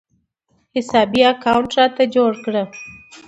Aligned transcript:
حساب 0.75 1.07
پې 1.13 1.21
اکاونټ 1.33 1.69
راته 1.77 2.03
جوړ 2.15 2.31
کړه 2.45 2.63